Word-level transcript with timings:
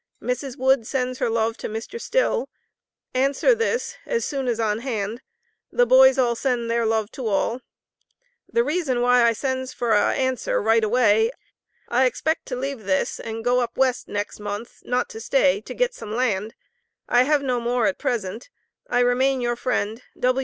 Mrs. 0.19 0.57
Wood 0.57 0.87
sends 0.87 1.19
her 1.19 1.29
love 1.29 1.57
to 1.57 1.69
Mr. 1.69 2.01
Still 2.01 2.49
answer 3.13 3.53
this 3.53 3.97
as 4.07 4.25
soon 4.25 4.47
as 4.47 4.59
on 4.59 4.79
hand, 4.79 5.21
the 5.71 5.85
boys 5.85 6.17
all 6.17 6.33
send 6.33 6.71
their 6.71 6.87
love 6.87 7.11
to 7.11 7.27
all, 7.27 7.61
the 8.51 8.63
reason 8.63 9.01
why 9.01 9.21
i 9.23 9.31
sends 9.31 9.73
for 9.73 9.91
a 9.91 10.13
answer 10.15 10.59
write 10.59 10.83
away 10.83 11.29
i 11.87 12.05
expect 12.07 12.47
to 12.47 12.55
live 12.55 12.85
this 12.85 13.19
and 13.19 13.43
go 13.43 13.59
up 13.61 13.77
west 13.77 14.07
nex 14.07 14.39
mounth 14.39 14.81
not 14.85 15.07
to 15.09 15.19
stay 15.19 15.61
to 15.61 15.75
git 15.75 15.93
some 15.93 16.15
land, 16.15 16.55
i 17.07 17.21
have 17.21 17.43
no 17.43 17.59
more 17.59 17.85
at 17.85 17.99
present, 17.99 18.49
i 18.89 18.99
remain 18.99 19.39
your 19.39 19.55
friend. 19.55 20.01